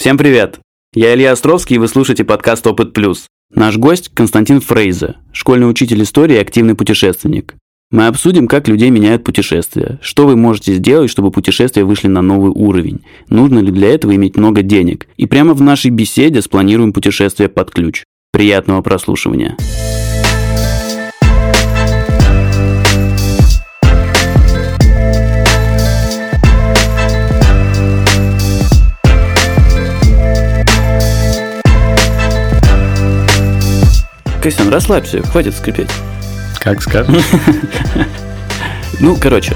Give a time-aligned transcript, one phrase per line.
[0.00, 0.60] Всем привет!
[0.94, 3.26] Я Илья Островский, и вы слушаете подкаст «Опыт плюс».
[3.54, 7.54] Наш гость– Константин Фрейзе, школьный учитель истории и активный путешественник.
[7.90, 12.50] Мы обсудим, как людей меняют путешествия, что вы можете сделать, чтобы путешествия вышли на новый
[12.50, 15.06] уровень, нужно ли для этого иметь много денег.
[15.18, 18.04] И прямо в нашей беседе спланируем путешествие под ключ.
[18.32, 19.58] Приятного прослушивания.
[34.42, 35.90] Костян, расслабься, хватит скрипеть.
[36.60, 37.24] Как скажешь.
[39.02, 39.54] Ну, короче,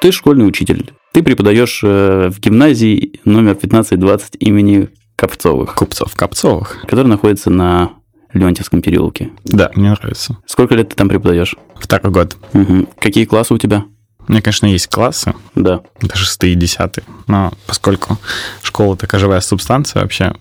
[0.00, 0.90] ты школьный учитель.
[1.12, 6.80] Ты преподаешь э, в гимназии номер 1520 имени Копцовых, Купцов, Копцовых.
[6.88, 7.90] который находится на
[8.32, 9.32] Леонтьевском переулке.
[9.44, 10.38] Да, мне нравится.
[10.46, 11.56] Сколько лет ты там преподаешь?
[11.78, 12.38] Второй год.
[12.54, 12.88] Мгм.
[12.98, 13.84] Какие классы у тебя?
[14.26, 15.82] У меня, конечно, есть классы, Да.
[16.00, 18.16] это шестые и десятые, но поскольку
[18.62, 20.32] школа такая живая субстанция вообще,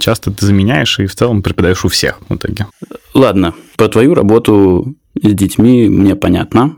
[0.00, 2.66] часто ты заменяешь и в целом преподаешь у всех в итоге.
[3.14, 6.76] Ладно, про твою работу с детьми мне понятно.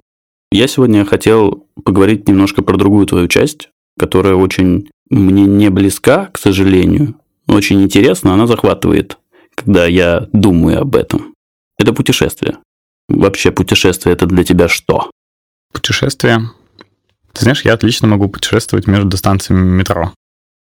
[0.50, 6.38] Я сегодня хотел поговорить немножко про другую твою часть, которая очень мне не близка, к
[6.38, 7.14] сожалению.
[7.46, 9.18] Очень интересно, она захватывает,
[9.54, 11.34] когда я думаю об этом.
[11.78, 12.58] Это путешествие.
[13.08, 15.10] Вообще путешествие это для тебя что?
[15.72, 16.42] Путешествия.
[17.32, 20.12] Ты знаешь, я отлично могу путешествовать между станциями метро.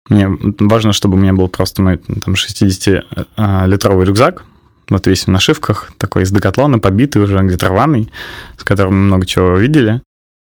[0.09, 4.43] Мне важно, чтобы у меня был просто мой там 60-литровый рюкзак,
[4.89, 8.11] вот весь в нашивках, такой из декатлона, побитый уже, где-то рваный,
[8.57, 10.01] с которым мы много чего видели.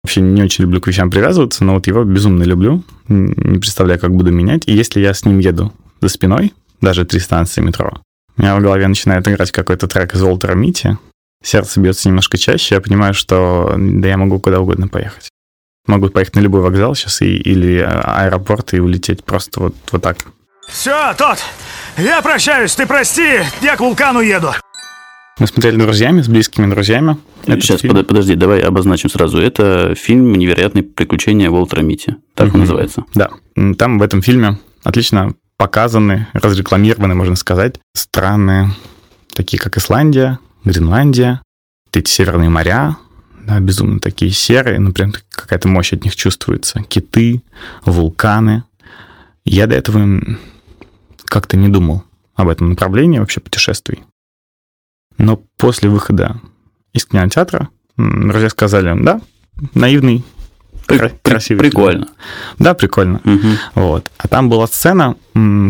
[0.02, 2.82] Вообще не очень люблю к вещам привязываться, но вот его безумно люблю.
[3.08, 4.62] Не представляю, как буду менять.
[4.66, 8.00] И если я с ним еду за спиной, даже три станции метро,
[8.38, 10.96] у меня в голове начинает играть какой-то трек из Уолтера Мити,
[11.44, 15.28] сердце бьется немножко чаще, я понимаю, что да я могу куда угодно поехать.
[15.86, 20.02] Могу поехать на любой вокзал сейчас и, или а, аэропорт и улететь просто вот, вот
[20.02, 20.18] так.
[20.68, 21.38] Все, тот,
[21.96, 24.52] я прощаюсь, ты прости, я к вулкану еду.
[25.38, 27.16] Мы смотрели друзьями, с близкими друзьями.
[27.46, 27.94] этот Сейчас, фильм.
[27.96, 29.40] подо- подожди, давай обозначим сразу.
[29.40, 32.16] Это фильм «Невероятные приключения Уолтера Мити».
[32.34, 32.60] Так он Мгм.
[32.60, 33.04] называется.
[33.14, 33.30] Да,
[33.78, 38.70] там в этом фильме отлично показаны, разрекламированы, можно сказать, страны,
[39.34, 41.40] такие как Исландия, Гренландия,
[41.92, 42.96] эти северные моря,
[43.58, 46.82] безумно такие серые, ну прям какая-то мощь от них чувствуется.
[46.88, 47.42] Киты,
[47.84, 48.62] вулканы.
[49.44, 50.20] Я до этого
[51.24, 52.04] как-то не думал
[52.36, 54.02] об этом направлении вообще путешествий.
[55.18, 56.40] Но после выхода
[56.92, 59.20] из кинотеатра друзья сказали, да,
[59.74, 60.24] наивный,
[60.86, 61.60] При- кра- при- красивый.
[61.60, 62.08] Прикольно.
[62.58, 63.20] Да, прикольно.
[63.24, 63.56] Мгм.
[63.74, 64.10] Вот.
[64.18, 65.16] А там была сцена,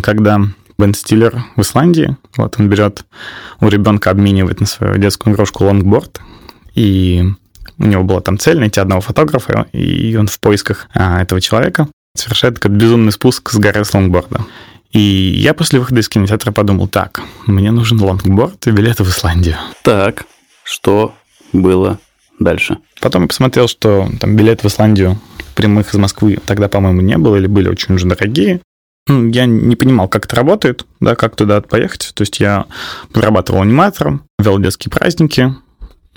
[0.03, 0.41] когда
[0.79, 3.05] Бен Стиллер в Исландии, вот он берет
[3.61, 6.21] у ребенка, обменивает на свою детскую игрушку лонгборд,
[6.75, 7.25] и
[7.81, 11.89] у него была там цель найти одного фотографа, и он в поисках а, этого человека
[12.15, 14.45] совершает этот безумный спуск с горы с лонгборда.
[14.93, 19.57] И я после выхода из кинотеатра подумал, так, мне нужен лонгборд и билеты в Исландию.
[19.83, 20.25] Так,
[20.63, 21.15] что
[21.53, 21.99] было
[22.39, 22.79] дальше?
[23.01, 25.19] Потом я посмотрел, что там билет в Исландию
[25.55, 28.61] прямых из Москвы тогда, по-моему, не было или были очень уже дорогие.
[29.07, 32.13] Ну, Я не понимал, как это работает, да, как туда поехать.
[32.15, 32.67] То есть я
[33.13, 35.55] подрабатывал аниматором, вел детские праздники,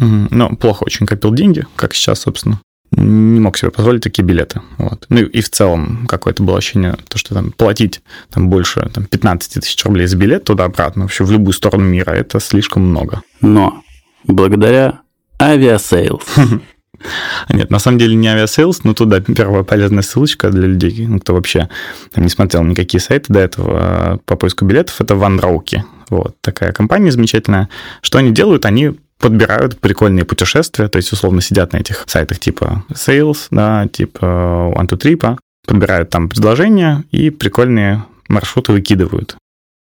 [0.03, 2.59] но плохо очень копил деньги, как сейчас, собственно.
[2.91, 4.62] Не мог себе позволить такие билеты.
[4.78, 5.06] Вот.
[5.09, 9.62] Ну и в целом какое-то было ощущение, то, что там платить там, больше там, 15
[9.62, 13.24] тысяч рублей за билет туда-обратно, вообще в любую сторону мира, это слишком много.
[13.42, 13.81] Но
[14.25, 15.02] благодаря
[15.42, 16.24] Aviasales.
[17.50, 21.34] Нет, на самом деле не Aviasales, но туда первая полезная ссылочка для людей, ну, кто
[21.34, 21.69] вообще
[22.12, 25.84] там, не смотрел никакие сайты до этого а, по поиску билетов, это Ванроуки.
[26.09, 27.69] Вот такая компания замечательная.
[28.02, 28.66] Что они делают?
[28.66, 28.94] Они
[29.24, 34.88] подбирают прикольные путешествия, то есть условно сидят на этих сайтах типа Sales, да, типа One
[34.88, 39.38] to Trip, подбирают там предложения и прикольные маршруты выкидывают.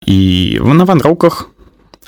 [0.04, 1.48] И на Ванроуках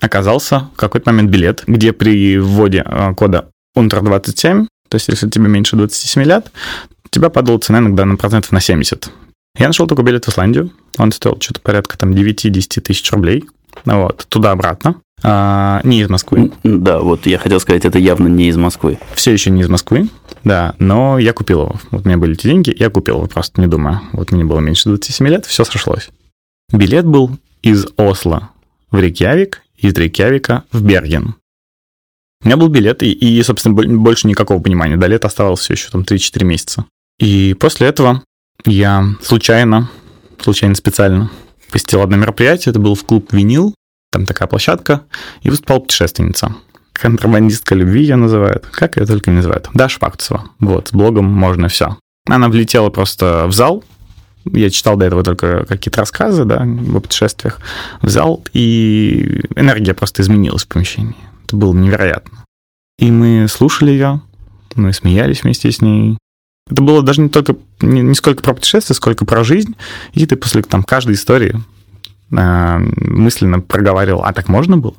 [0.00, 5.48] оказался в какой-то момент билет, где при вводе а, кода UNTR27 то есть, если тебе
[5.48, 6.50] меньше 27 лет,
[7.10, 9.10] тебя падала цена иногда на процентов на 70.
[9.56, 10.72] Я нашел такой билет в Исландию.
[10.98, 13.44] Он стоил что-то порядка там 9-10 тысяч рублей.
[13.84, 14.96] Вот, туда-обратно.
[15.22, 16.52] А, не из Москвы.
[16.62, 18.98] Да, вот я хотел сказать, это явно не из Москвы.
[19.14, 20.08] Все еще не из Москвы,
[20.44, 21.80] да, но я купил его.
[21.90, 24.02] Вот у меня были эти деньги, я купил его, просто не думая.
[24.12, 26.10] Вот мне было меньше 27 лет, все сошлось.
[26.72, 28.50] Билет был из Осло
[28.90, 31.34] в Рейкьявик, из Рейкьявика в Берген.
[32.42, 34.96] У меня был билет, и, и, собственно, бо- больше никакого понимания.
[34.96, 36.86] До лета оставалось все еще там 3-4 месяца.
[37.18, 38.22] И после этого
[38.64, 39.90] я случайно,
[40.40, 41.30] случайно специально
[41.70, 42.70] посетил одно мероприятие.
[42.70, 43.74] Это был в клуб «Винил»,
[44.10, 45.02] там такая площадка,
[45.42, 46.54] и выступала путешественница.
[46.92, 48.66] Контрабандистка любви ее называют.
[48.66, 49.68] Как ее только не называют.
[49.72, 50.50] Даша Фактусова.
[50.58, 51.96] Вот, с блогом можно все.
[52.28, 53.82] Она влетела просто в зал,
[54.44, 57.60] Я читал до этого только какие-то рассказы, да, о путешествиях.
[58.02, 61.16] Взял, и энергия просто изменилась в помещении.
[61.46, 62.44] Это было невероятно.
[62.98, 64.20] И мы слушали ее,
[64.74, 66.18] мы смеялись вместе с ней.
[66.70, 69.74] Это было даже не только не, не сколько про путешествие, сколько про жизнь.
[70.12, 71.60] И ты после там каждой истории
[72.30, 74.94] мысленно проговаривал, а так можно было?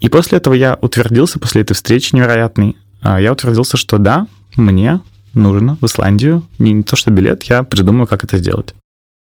[0.00, 4.26] И после этого я утвердился, после этой встречи невероятной, э, я утвердился, что да,
[4.56, 5.00] мне
[5.34, 6.42] нужно в Исландию.
[6.58, 8.74] Не, то, что билет, я придумаю, как это сделать.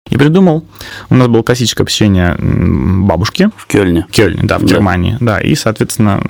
[0.09, 0.65] И придумал.
[1.09, 3.51] У нас было классическое посещение бабушки.
[3.57, 4.07] В Кёльне.
[4.09, 4.69] В Кёльне, да, в да.
[4.69, 5.17] Германии.
[5.21, 6.23] Да, и, соответственно,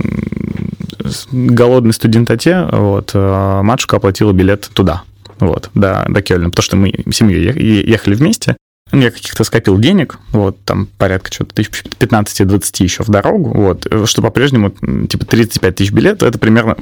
[1.30, 5.02] голодный студентоте, вот, э, матушка оплатила билет туда,
[5.38, 8.56] вот, до, до Кёльна, потому что мы семьей ехали вместе,
[8.92, 14.22] я каких-то скопил денег, вот, там порядка что-то тысяч 15-20 еще в дорогу, вот, что
[14.22, 16.76] по-прежнему, типа, 35 тысяч билет, это примерно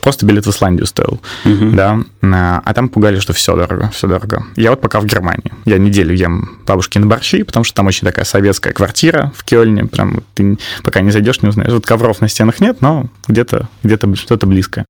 [0.00, 1.70] просто билет в Исландию стоил, угу.
[1.72, 4.44] да, а там пугали, что все дорого, все дорого.
[4.56, 8.24] Я вот пока в Германии, я неделю ем бабушкины борщи, потому что там очень такая
[8.24, 11.72] советская квартира в Кёльне, прям ты пока не зайдешь, не узнаешь.
[11.72, 14.84] Вот ковров на стенах нет, но где-то где что-то близкое.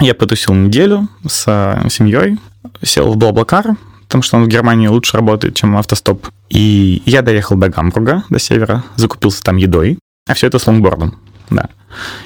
[0.00, 1.44] Я потусил неделю с
[1.88, 2.38] семьей,
[2.82, 3.76] сел в BlaBlaCar,
[4.14, 6.28] потому что он в Германии лучше работает, чем автостоп.
[6.48, 11.18] И я доехал до Гамбурга, до севера, закупился там едой, а все это с лонгбордом,
[11.50, 11.68] да.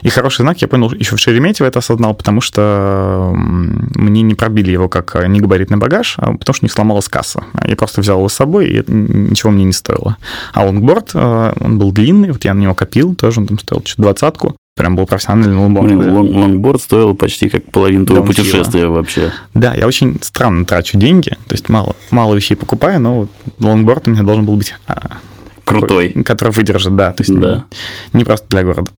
[0.03, 4.71] И хороший знак я понял еще в Шереметьево это осознал, потому что мне не пробили
[4.71, 7.45] его как негабаритный багаж, а потому что них сломалась касса.
[7.65, 10.19] Я просто взял его с собой, и ничего мне не стоило.
[10.53, 13.81] А лонгборд, э, он был длинный, вот я на него копил, тоже он там стоил
[13.83, 14.57] что-то двадцатку.
[14.79, 15.87] Прям был профессиональный лонгборд.
[15.87, 19.33] Блин, лонг, лонгборд стоил почти как половину твоего путешествия вообще.
[19.53, 21.31] Да, я очень странно трачу деньги.
[21.31, 25.17] То есть мало, мало вещей покупаю, но вот лонгборд у меня должен был быть а,
[25.65, 26.11] крутой.
[26.25, 27.13] Который выдержит, да.
[27.13, 27.65] То есть да.
[28.13, 28.93] Не, не просто для города.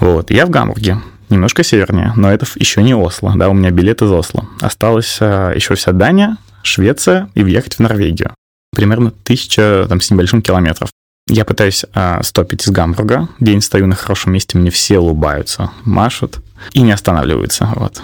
[0.00, 0.32] Вот.
[0.32, 0.98] Я в Гамбурге,
[1.28, 4.48] немножко севернее, но это еще не Осло, да, у меня билет из Осло.
[4.60, 8.34] Осталось а, еще вся Дания, Швеция и въехать в Норвегию.
[8.74, 10.90] Примерно тысяча там, с небольшим километров.
[11.32, 13.28] Я пытаюсь а, стопить из Гамбурга.
[13.38, 16.40] День стою на хорошем месте, мне все улыбаются, машут
[16.72, 17.68] и не останавливаются.
[17.76, 18.02] Вот.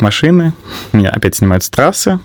[0.00, 0.54] Машины,
[0.94, 2.18] меня опять снимают с трассы.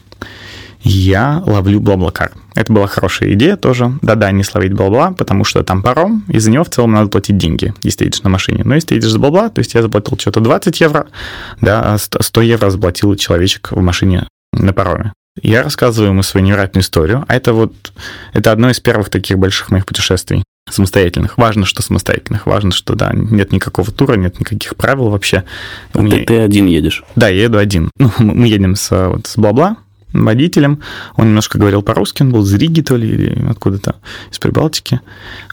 [0.84, 2.32] Я ловлю Блаблакар.
[2.56, 4.00] Это была хорошая идея тоже.
[4.02, 7.38] Да-да, не словить бабла, потому что там паром, и за него в целом надо платить
[7.38, 8.62] деньги, если едешь на машине.
[8.64, 11.08] Но если едешь за бабла, то есть я заплатил что-то 20 евро,
[11.60, 15.12] да, 100 а евро заплатил человечек в машине на пароме.
[15.42, 17.74] Я рассказываю ему свою невероятную историю, а это вот,
[18.34, 21.38] это одно из первых таких больших моих путешествий самостоятельных.
[21.38, 22.46] Важно, что самостоятельных.
[22.46, 25.44] Важно, что, да, нет никакого тура, нет никаких правил вообще.
[25.94, 26.18] А меня...
[26.18, 27.04] ты, ты один едешь?
[27.16, 27.92] Да, я еду один.
[28.20, 29.78] Ну, мы едем с, вот, с Бла-Бла,
[30.14, 30.82] водителем.
[31.16, 33.96] Он немножко говорил по-русски, он был из Риги, то ли, или откуда-то,
[34.32, 35.02] из Прибалтики.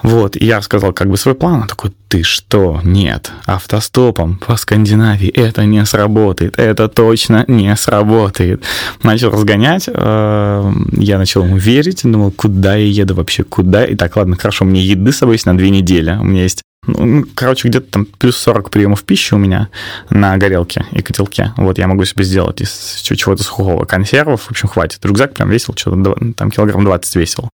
[0.03, 1.62] Вот, и я рассказал как бы свой план.
[1.62, 2.81] Он такой, ты что?
[2.85, 6.59] Нет, автостопом по Скандинавии это не сработает.
[6.59, 8.62] Это точно не сработает.
[9.03, 13.85] Начал разгонять, э, я начал ему верить, думал, куда я еду вообще, куда?
[13.85, 16.17] И так, ладно, хорошо, мне еды с собой есть на две недели.
[16.21, 19.69] У меня есть ну, короче, где-то там плюс 40 приемов пищи у меня
[20.11, 21.53] на горелке и котелке.
[21.57, 24.43] Вот я могу себе сделать из чего-то сухого консервов.
[24.43, 25.05] В общем, хватит.
[25.05, 27.49] Рюкзак прям весил, что-то там килограмм 20 весил.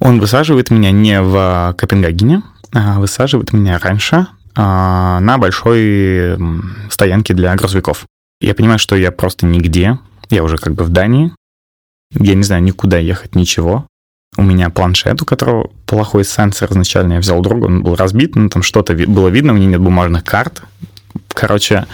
[0.00, 2.42] Он высаживает меня не в Копенгагене,
[2.72, 6.38] а высаживает меня раньше а, на большой
[6.90, 8.06] стоянке для грузовиков.
[8.40, 9.98] Я понимаю, что я просто нигде.
[10.30, 11.32] Я уже как бы в Дании.
[12.12, 13.86] Я не знаю никуда ехать, ничего.
[14.38, 17.14] У меня планшет, у которого плохой сенсор изначально.
[17.14, 20.22] Я взял друга, он был разбит, но там что-то было видно, у меня нет бумажных
[20.22, 20.62] карт.
[21.30, 21.86] Короче,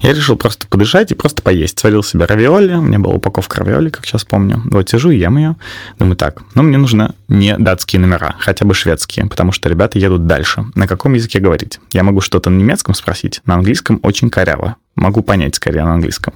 [0.00, 1.78] я решил просто подышать и просто поесть.
[1.78, 4.60] Сварил себе равиоли, у меня была упаковка равиоли, как сейчас помню.
[4.64, 5.54] Вот сижу и ем ее.
[6.00, 10.26] Думаю, так, ну мне нужно не датские номера, хотя бы шведские, потому что ребята едут
[10.26, 10.64] дальше.
[10.74, 11.78] На каком языке говорить?
[11.92, 14.74] Я могу что-то на немецком спросить, на английском очень коряво.
[14.96, 16.34] Могу понять скорее на английском.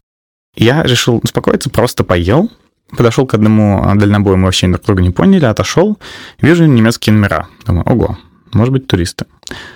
[0.55, 2.49] Я решил успокоиться, просто поел,
[2.97, 5.99] Подошел к одному дальнобою, мы вообще друг друга не поняли, отошел,
[6.41, 7.49] вижу немецкие номера.
[7.67, 8.19] Думаю, ого,
[8.53, 9.27] может быть, туристы.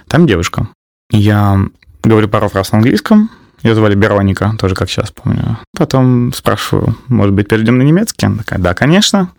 [0.08, 0.68] Там девушка.
[1.10, 1.60] Я
[2.02, 3.30] говорю пару фраз на английском,
[3.62, 5.58] ее звали Бероника, тоже как сейчас помню.
[5.76, 8.26] Потом спрашиваю, может быть, перейдем на немецкий?
[8.26, 9.30] Она такая, да, конечно.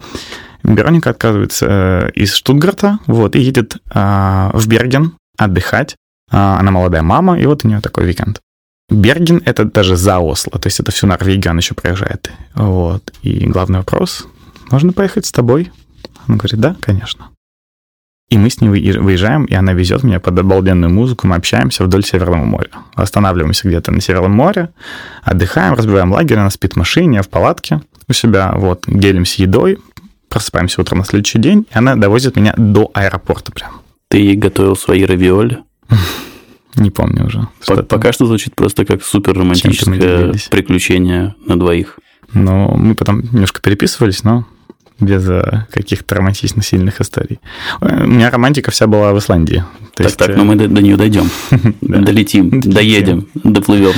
[0.64, 5.96] Бероника отказывается э, из Штутгарта, вот, и едет э, в Берген отдыхать.
[6.32, 8.40] Э, она молодая мама, и вот у нее такой уикенд.
[8.94, 12.32] Берген— это даже за Осло, то есть это всю Норвегию она еще проезжает.
[12.56, 13.14] Вот.
[13.22, 14.28] И главный вопрос—
[14.74, 15.72] можно поехать с тобой?
[16.28, 17.30] Он говорит, да, конечно.
[18.30, 22.04] И мы с ней выезжаем, и она везет меня под обалденную музыку, мы общаемся вдоль
[22.04, 22.72] Северного моря.
[22.96, 24.70] Останавливаемся где-то на Северном море,
[25.22, 29.78] отдыхаем, разбиваем лагерь, она спит в машине, в палатке у себя, вот, делимся едой,
[30.30, 33.82] просыпаемся утром на следующий день, и она довозит меня до аэропорта прям.
[34.08, 35.60] Ты готовил свои равиоли?
[36.76, 37.48] Не помню уже.
[37.62, 42.00] Что Пока что звучит просто как супер романтическое приключение на двоих.
[42.34, 44.46] Но мы потом немножко переписывались, но
[45.00, 47.40] без э, каких-то романтично сильных историй.
[47.82, 49.64] Э, У меня романтика вся была в Исландии.
[49.96, 51.30] То Так, есть, так, э, но мы до, до нее дойдем.
[51.82, 53.94] Долетим, доедем, доплывем.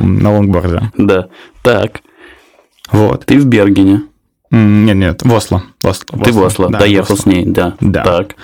[0.00, 0.90] на лонгборде.
[0.96, 1.28] Да.
[1.62, 2.00] Так,
[2.90, 3.26] Вот.
[3.26, 4.02] ты в Бергене.
[4.50, 5.62] Нет, нет, в Осло.
[5.82, 7.74] Ты в Осло, доехал с ней, да.
[7.80, 8.02] Да.
[8.02, 8.36] Так.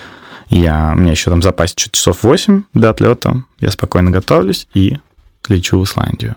[0.49, 3.43] Я, у меня еще там чуть часов 8 до отлета.
[3.59, 4.97] Я спокойно готовлюсь и
[5.49, 6.35] лечу в Исландию.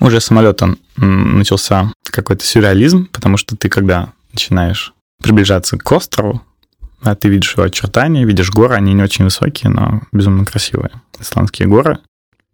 [0.00, 6.42] Уже с самолета м, начался какой-то сюрреализм, потому что ты, когда начинаешь приближаться к острову,
[7.02, 10.90] а ты видишь его очертания, видишь горы, они не очень высокие, но безумно красивые.
[11.18, 11.98] Исландские горы.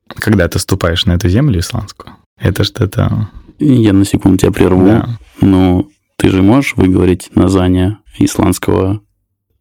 [0.08, 3.28] Когда ты ступаешь на эту землю исландскую, это что-то...
[3.58, 4.86] Я на секунду тебя прерву.
[4.86, 5.08] Да.
[5.40, 9.00] Ну, ты же можешь выговорить название исландского...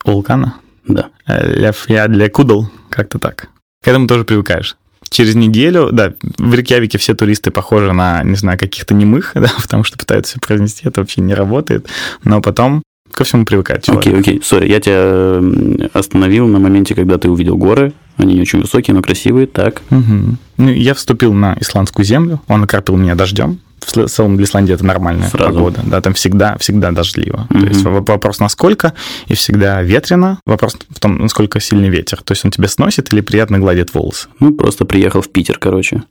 [0.03, 0.55] Вулкана?
[0.87, 1.09] Да.
[1.25, 3.49] Э, Лев я для кудл, как-то так.
[3.83, 4.77] К этому тоже привыкаешь.
[5.09, 9.83] Через неделю, да, в Рейкьявике все туристы похожи на, не знаю, каких-то немых, да, потому
[9.83, 11.87] что пытаются все произнести, это вообще не работает.
[12.23, 14.07] Но потом ко всему привыкает человек.
[14.07, 17.93] Окей, окей, сори, я тебя остановил на моменте, когда ты увидел горы.
[18.17, 19.47] Они не очень высокие, но красивые.
[19.47, 19.81] Так.
[19.89, 20.37] Мгм.
[20.57, 23.59] Ну, я вступил на исландскую землю, он окропил меня дождем.
[23.85, 25.53] В целом для Исландии это нормальная Сразу.
[25.53, 25.81] погода.
[25.83, 27.47] Да, там всегда, всегда дождливо.
[27.49, 27.61] Мгм.
[27.61, 28.93] То есть воп- вопрос насколько,
[29.27, 30.39] и всегда ветрено.
[30.45, 32.21] Вопрос в том, насколько сильный ветер.
[32.23, 34.27] То есть он тебя сносит или приятно гладит волосы.
[34.39, 36.03] Ну, просто приехал в Питер, короче.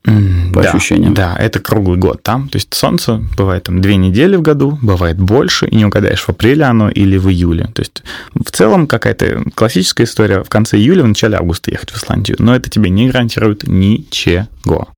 [0.54, 1.14] По да, ощущениям.
[1.14, 2.48] Да, это круглый год там.
[2.48, 6.28] То есть солнце бывает там две недели в году, бывает больше, и не угадаешь, в
[6.28, 7.68] апреле оно или в июле.
[7.74, 8.02] То есть
[8.34, 12.36] в целом какая-то классическая история в конце июля, в начале августа ехать в Исландию.
[12.40, 14.88] Но это тебе не гарантирует ничего.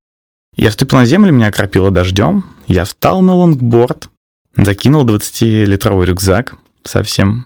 [0.57, 4.09] Я вступил на землю, меня окропило дождем, я встал на лонгборд,
[4.55, 7.45] закинул 20-литровый рюкзак совсем,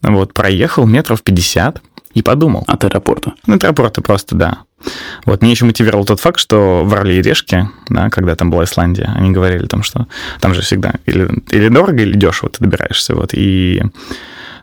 [0.00, 1.82] вот, проехал метров 50
[2.14, 3.34] и подумал, От аэропорта.
[3.46, 4.58] это аэропорты просто, да.
[5.26, 8.64] Вот, мне еще мотивировал тот факт, что в Орле и Решке, да, когда там была
[8.64, 10.06] Исландия, они говорили там, что
[10.40, 13.82] там же всегда или, или дорого, или дешево ты добираешься, вот, и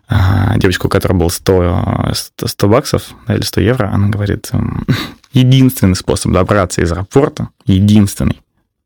[0.08, 4.50] а, девочка, у которой было 100, 100, 100 баксов да, или 100 евро, она говорит,
[4.54, 4.86] м,
[5.32, 8.42] единственный способ добраться из аэропорта, единственный,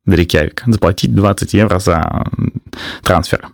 [0.05, 2.27] до Рейкьявика, заплатить 20 евро за
[3.03, 3.49] трансфер.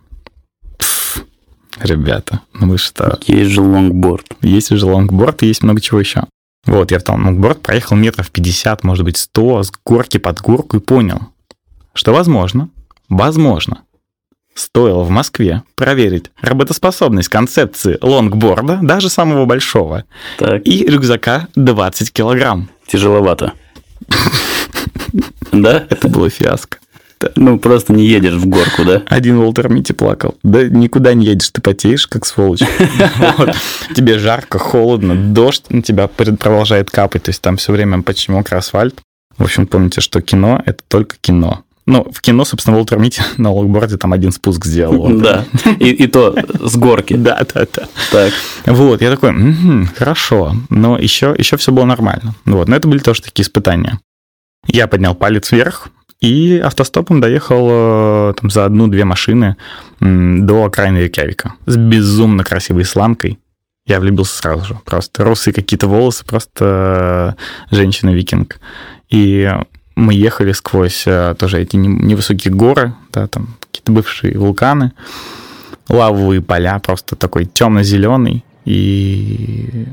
[1.80, 3.18] Ребята, ну вы что?
[3.26, 4.26] Есть же лонгборд.
[4.42, 6.24] Есть уже лонгборд и есть много чего еще.
[6.66, 10.76] Вот, я в том лонгборд проехал метров 50, может быть, 100, с горки под горку
[10.76, 11.28] и понял,
[11.94, 12.68] что возможно,
[13.08, 13.82] возможно,
[14.54, 20.04] стоило в Москве проверить работоспособность концепции лонгборда, даже самого большого,
[20.38, 22.68] Так, и рюкзака 20 килограмм.
[22.90, 23.52] Тяжеловато.
[25.52, 25.84] Да?
[25.90, 26.78] Это было фиаско.
[27.36, 29.02] Ну, просто не едешь в горку, да?
[29.06, 30.36] Один Уолтер Мити плакал.
[30.42, 32.60] Да никуда не едешь, ты потеешь, как сволочь.
[33.94, 39.00] Тебе жарко, холодно, дождь на тебя продолжает капать, то есть там все время мокрый асфальт.
[39.36, 41.64] В общем, помните, что кино— это только кино.
[41.86, 45.08] Ну, в кино, собственно, Уолтер Мити на лонгборде там один спуск сделал.
[45.20, 45.44] Да.
[45.78, 47.14] И, то с горки.
[47.18, 47.88] Да, да, да.
[48.10, 48.32] Так.
[48.66, 52.34] Вот, я такой, «Мгм, хорошо, но еще, все было нормально.
[52.44, 53.98] Вот, но это были тоже такие испытания.
[54.66, 55.88] Я поднял палец вверх
[56.20, 59.56] и автостопом доехал э, там, за одну-две машины
[60.00, 63.38] до окраины Рейкьявика с безумно красивой исламкой.
[63.86, 64.78] Я влюбился сразу же.
[64.84, 67.36] Просто русые какие-то волосы, просто
[67.70, 68.60] э, женщина-викинг.
[69.08, 69.50] И
[69.96, 74.92] мы ехали сквозь э, тоже эти не- невысокие горы, да, там какие-то бывшие вулканы,
[75.88, 79.86] лавовые поля, просто такой темно-зеленый и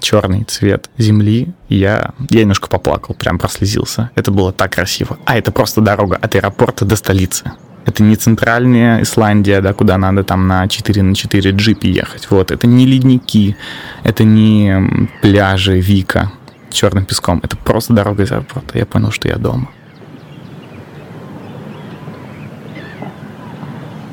[0.00, 1.48] черный цвет земли.
[1.68, 4.10] Я, я немножко поплакал, прям прослезился.
[4.14, 5.18] Это было так красиво.
[5.24, 7.52] А это просто дорога от аэропорта до столицы.
[7.86, 12.28] Это не центральная Исландия, да, куда надо там на 4 на 4 джипе ехать.
[12.30, 13.56] Вот, это не ледники,
[14.04, 16.32] это не пляжи Вика
[16.74, 17.40] черным песком.
[17.42, 18.78] Это просто дорога из аэропорта.
[18.78, 19.68] Я понял, что я дома.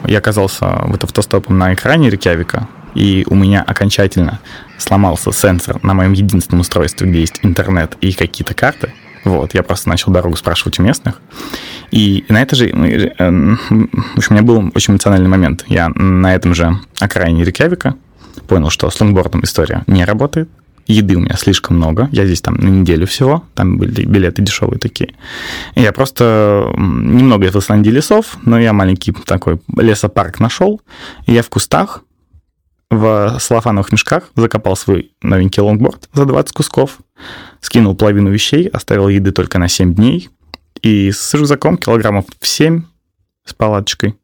[0.05, 4.39] Я оказался вот автостопом на экране Рикявика, и у меня окончательно
[4.77, 8.93] сломался сенсор на моем единственном устройстве, где есть интернет и какие-то карты.
[9.23, 11.21] Вот, я просто начал дорогу спрашивать у местных.
[11.91, 15.63] И на это же, э, э, в общем, у меня был очень эмоциональный момент.
[15.67, 17.95] Я на этом же окраине Рикявика
[18.47, 20.49] понял, что с лонгбордом история не работает.
[20.91, 22.09] Еды у меня слишком много.
[22.11, 23.43] Я здесь там на неделю всего.
[23.55, 25.15] Там были билеты дешевые такие.
[25.75, 30.81] И я просто немного в Исландии лесов, но я маленький такой лесопарк нашел.
[31.25, 32.03] И я в кустах
[32.89, 36.97] в салофановых мешках закопал свой новенький лонгборд за 20 кусков,
[37.61, 40.29] скинул половину вещей, оставил еды только на 7 дней,
[40.81, 42.83] и с рюкзаком килограммов в 7
[43.45, 44.15] с палаточкой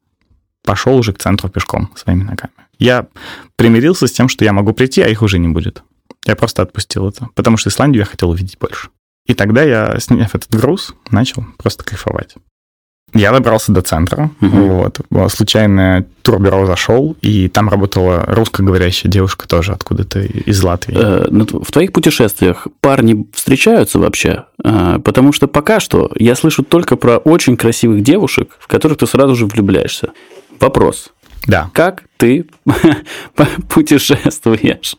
[0.63, 2.51] пошел уже к центру пешком своими ногами.
[2.77, 3.07] Я
[3.55, 5.81] примирился с тем, что я могу прийти, а их уже не будет.
[6.27, 8.89] Я просто отпустил это, потому что Исландию я хотел увидеть больше.
[9.25, 12.35] И тогда я, сняв этот груз, начал просто кайфовать.
[13.13, 14.89] Я добрался до центра, угу.
[15.09, 15.31] вот.
[15.31, 20.97] Случайно турбюро зашел, и там работала русскоговорящая девушка тоже откуда-то из Латвии.
[20.97, 24.43] Э, ну, в твоих путешествиях парни встречаются вообще?
[24.63, 29.07] Э, потому что пока что я слышу только про очень красивых девушек, в которых ты
[29.07, 30.09] сразу же влюбляешься.
[30.59, 31.13] Вопрос.
[31.47, 31.71] Да.
[31.73, 32.45] Как ты
[33.69, 34.95] путешествуешь?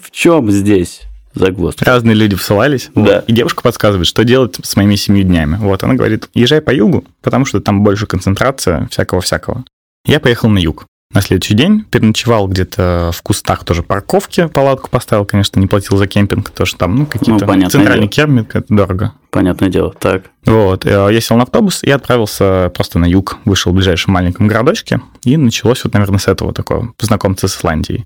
[0.00, 1.02] В чем здесь
[1.34, 1.84] загвоздка.
[1.84, 3.00] Разные люди всылались, да.
[3.00, 5.56] вот, и девушка подсказывает, что делать с моими семью днями.
[5.56, 9.64] Вот, она говорит, езжай по югу, потому что там больше концентрация всякого-всякого.
[10.06, 10.86] Я поехал на юг.
[11.14, 16.06] На следующий день переночевал где-то в кустах тоже парковки, палатку поставил, конечно, не платил за
[16.06, 19.12] кемпинг, потому что там ну, какие-то ну, центральные кемпинг, это дорого.
[19.30, 20.24] Понятное дело, так.
[20.44, 24.48] Вот, э, я сел на автобус и отправился просто на юг, вышел в ближайшем маленьком
[24.48, 28.04] городочке, и началось вот, наверное, с этого такого, познакомиться с Исландией.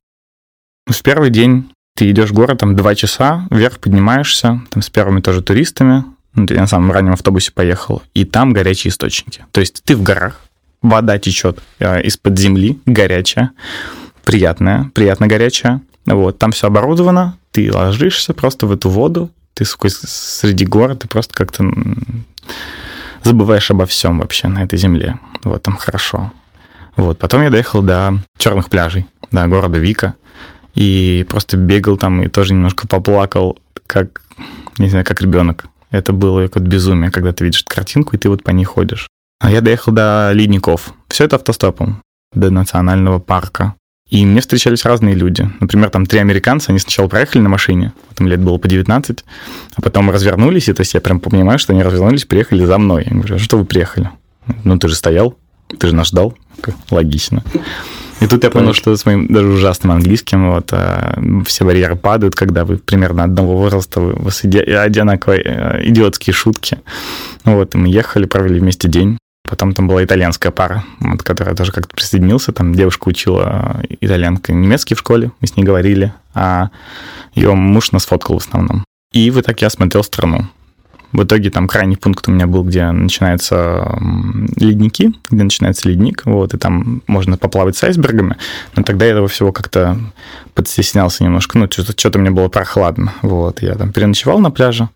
[0.86, 5.20] В первый день ты идешь в город, там два часа, вверх поднимаешься, там с первыми
[5.20, 6.04] тоже туристами,
[6.34, 9.44] ну, я на самом раннем автобусе поехал, и там горячие источники.
[9.50, 10.40] То есть ты в горах,
[10.82, 13.52] вода течет э, из-под земли, горячая,
[14.24, 15.80] приятная, приятно горячая.
[16.06, 21.34] Вот, там все оборудовано, ты ложишься просто в эту воду, ты среди гор, ты просто
[21.34, 21.64] как-то
[23.22, 25.18] забываешь обо всем вообще на этой земле.
[25.44, 26.32] Вот, там хорошо.
[26.96, 30.14] Вот, потом я доехал до черных пляжей, до города Вика
[30.74, 34.22] и просто бегал там и тоже немножко поплакал, как,
[34.78, 35.66] не знаю, как ребенок.
[35.90, 39.08] Это было как безумие, когда ты видишь картинку, и ты вот по ней ходишь.
[39.42, 40.94] А я доехал до ледников.
[41.08, 42.00] Все это автостопом.
[42.32, 43.74] До национального парка.
[44.08, 45.50] И мне встречались разные люди.
[45.58, 49.24] Например, там три американца, они сначала проехали на машине, там лет было по 19,
[49.74, 53.04] а потом развернулись, и то есть я прям понимаю, что они развернулись, приехали за мной.
[53.10, 54.10] Я говорю, а что вы приехали?
[54.64, 55.36] Ну, ты же стоял,
[55.78, 56.36] ты же нас ждал.
[56.90, 57.42] Логично.
[58.20, 62.36] И тут я понял, что с моим даже ужасным английским вот, а, все барьеры падают,
[62.36, 66.78] когда вы примерно одного возраста, вы, у вас иди, одинаковые э, идиотские шутки.
[67.44, 69.18] Вот, и мы ехали, провели вместе день.
[69.48, 72.52] Потом там была итальянская пара, вот, которая тоже как-то присоединился.
[72.52, 76.70] Там девушка учила итальянка немецкий в школе, мы с ней говорили, а
[77.34, 78.84] ее муж нас фоткал в основном.
[79.12, 80.46] И вот так я смотрел страну.
[81.12, 83.98] В итоге там крайний пункт у меня был, где начинаются
[84.56, 88.38] ледники, где начинается ледник, вот, и там можно поплавать с айсбергами,
[88.74, 89.98] но тогда я этого всего как-то
[90.54, 94.88] подстеснялся немножко, ну, что-то, что-то мне было прохладно, вот, я там переночевал на пляже,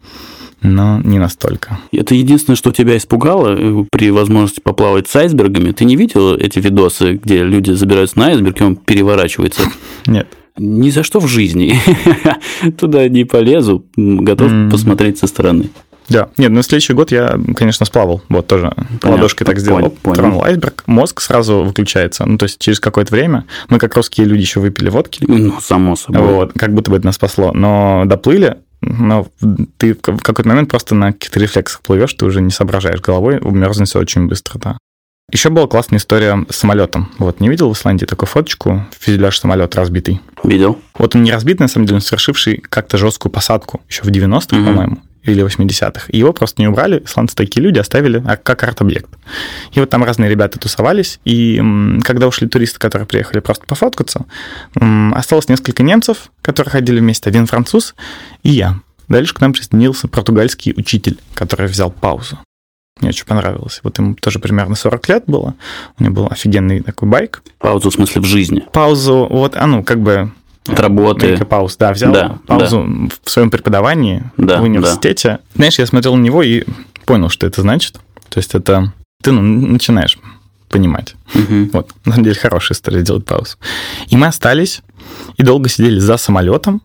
[0.66, 1.79] но не настолько.
[1.92, 5.72] Это единственное, что тебя испугало э, при возможности поплавать с айсбергами.
[5.72, 9.62] Ты не видел эти видосы, где люди забираются на айсберг, и он переворачивается?
[10.07, 10.29] Нет.
[10.59, 11.79] Ни за что в жизни.
[12.79, 14.70] Туда не полезу, готов mm.
[14.70, 15.68] посмотреть со стороны.
[16.09, 20.14] Да, нет, ну следующий год я, конечно, сплавал, вот тоже Понятно, ладошкой так сделал, понял,
[20.14, 24.42] тронул айсберг, мозг сразу выключается, ну то есть через какое-то время, мы как русские люди
[24.42, 25.24] еще выпили водки.
[25.26, 26.22] Ну, само собой.
[26.22, 29.27] Вот, как будто бы это нас спасло, но доплыли, но
[29.79, 33.99] ты в какой-то момент просто на каких-то рефлексах плывешь, ты уже не соображаешь головой, умерзнется
[33.99, 34.79] очень быстро, да.
[35.33, 37.11] Еще была классная история с самолетом.
[37.19, 40.21] Вот, не видел в Исландии такую фоточку, фюзеляж самолет разбитый?
[40.45, 40.79] Видел.
[40.97, 44.57] Вот он не разбитый, на самом деле, он совершивший как-то жесткую посадку еще в 90-х,
[44.57, 44.65] mm-hmm.
[44.65, 46.07] по-моему или 80-х.
[46.09, 49.11] Его просто не убрали, исландцы такие люди оставили а, как арт-объект.
[49.73, 51.62] И вот там разные ребята тусовались, и
[52.05, 54.27] когда ушли туристы, которые приехали просто пофоткаться,
[54.75, 57.95] осталось несколько немцев, которые ходили вместе, один француз
[58.43, 58.81] и я.
[59.09, 62.39] Дальше к нам присоединился португальский учитель, который взял паузу.
[63.01, 63.81] Мне очень понравилось.
[63.83, 65.55] Вот ему тоже примерно 40 лет было.
[65.99, 67.43] У него был офигенный такой байк.
[67.59, 68.65] Паузу в смысле в жизни?
[68.73, 70.33] Паузу, вот, а ну, как бы
[70.68, 71.37] от работы.
[71.44, 73.14] Пауз, да, взял да, паузу да.
[73.22, 75.29] в своем преподавании да, в университете.
[75.29, 75.40] Да.
[75.55, 76.64] Знаешь, я смотрел на него и
[77.05, 77.98] понял, что это значит.
[78.29, 80.18] То есть это ты ну, начинаешь
[80.68, 81.14] понимать.
[81.35, 81.70] Угу.
[81.72, 83.57] Вот, на самом деле, хорошая история делать паузу.
[84.09, 84.83] И мы остались
[85.37, 86.83] и долго сидели за самолетом.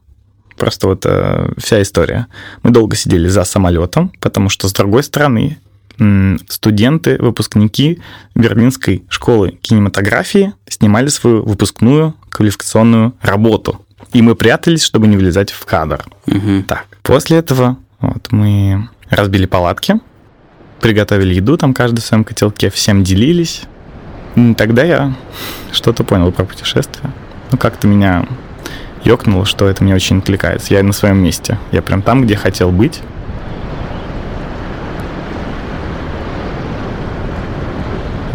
[0.58, 2.28] Просто вот э, вся история.
[2.62, 5.60] Мы долго сидели за самолетом, потому что с другой стороны
[6.48, 8.02] студенты, выпускники
[8.36, 13.86] Берлинской школы кинематографии снимали свою выпускную квалификационную работу.
[14.14, 16.04] И мы прятались, чтобы не влезать в кадр.
[16.28, 16.64] Угу.
[16.68, 20.00] Так, после этого вот, мы разбили палатки,
[20.82, 23.64] приготовили еду, там каждый в своем котелке, всем делились.
[24.36, 25.16] И тогда я
[25.72, 27.12] что-то понял про путешествие.
[27.52, 28.26] Ну, как-то меня
[29.04, 30.74] ёкнуло, что это мне очень откликается.
[30.74, 31.58] Я на своем месте.
[31.72, 33.02] Я прям там, где хотел быть.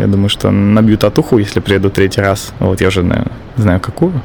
[0.07, 2.53] Я думаю, что набью татуху, если приеду третий раз.
[2.61, 4.23] Вот я уже знаю, знаю какую.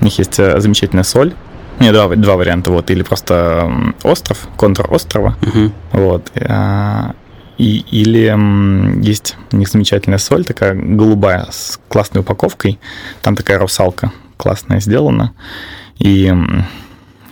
[0.00, 1.34] У них есть э, замечательная соль.
[1.78, 2.70] Нет, два, два варианта.
[2.70, 5.36] Вот, или просто остров, контур острова.
[5.42, 5.72] Uh-huh.
[5.92, 6.32] Вот.
[6.36, 7.12] А,
[7.58, 8.34] и, или
[9.06, 12.78] есть у них замечательная соль, такая голубая, с классной упаковкой.
[13.20, 15.34] Там такая русалка классная сделана.
[15.98, 16.34] И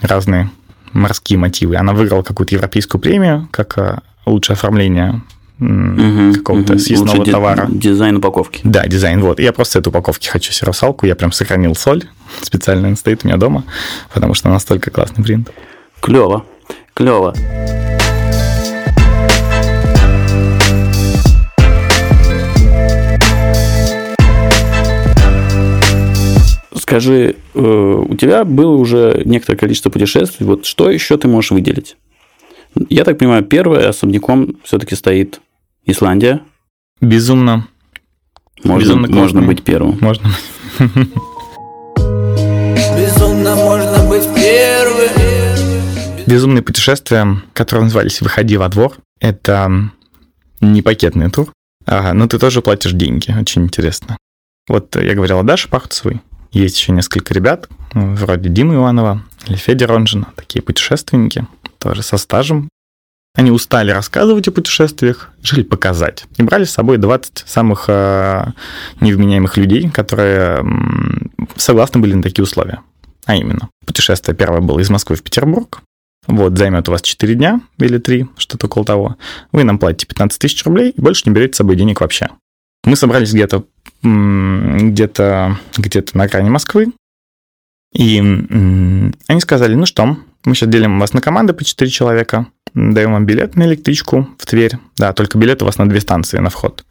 [0.02, 0.50] разные
[0.92, 1.76] морские мотивы.
[1.76, 5.22] Она выиграла какую-то европейскую премию, как э, лучшее оформление
[5.60, 6.80] угу, какого-то угу.
[6.80, 7.66] съестного Лучше товара.
[7.70, 8.60] Дизайн упаковки.
[8.64, 9.20] Да, дизайн.
[9.20, 9.40] Вот.
[9.40, 11.06] Я просто этой упаковки хочу себе русалку.
[11.06, 12.04] Я прям сохранил соль.
[12.40, 13.64] Специально она стоит у меня дома,
[14.12, 15.50] потому что настолько классный принт.
[16.00, 16.44] Клево.
[16.94, 17.34] Клево.
[26.88, 31.98] Скажи, э, у тебя было уже некоторое количество путешествий, вот что еще ты можешь выделить?
[32.88, 35.40] Я так понимаю, первое особняком все-таки стоит
[35.88, 36.42] Исландия.
[37.00, 37.66] Безумно.
[38.62, 39.98] Можно, Безумно можно быть первым.
[40.02, 40.30] Можно.
[42.96, 45.08] Безумно можно быть первым.
[46.26, 49.90] Безумные путешествия, которые назывались «Выходи во двор», это
[50.60, 51.52] не пакетный тур,
[51.86, 54.18] ага, но ты тоже платишь деньги, очень интересно.
[54.68, 56.20] Вот я говорил о Даше Пахтцевой,
[56.52, 61.46] есть еще несколько ребят, вроде Димы Иванова или Федя Ронжина, такие путешественники,
[61.78, 62.68] тоже со стажем.
[63.38, 66.26] Они устали рассказывать о путешествиях, решили показать.
[66.38, 68.46] И брали с собой 20 самых э,
[69.00, 72.80] невменяемых людей, которые э, согласны были на такие условия.
[73.26, 75.82] А именно, путешествие первое было из Москвы в Петербург.
[76.26, 79.16] Вот, займет у вас 4 дня или 3, что-то около того.
[79.52, 82.30] Вы нам платите 15 тысяч рублей и больше не берете с собой денег вообще.
[82.82, 83.62] Мы собрались где-то
[84.02, 86.92] где-то где на окраине Москвы.
[87.94, 93.12] И они сказали, ну что, мы сейчас делим вас на команды по 4 человека, даем
[93.12, 94.78] вам билет на электричку в Тверь.
[94.96, 96.84] Да, только билет у вас на две станции на вход.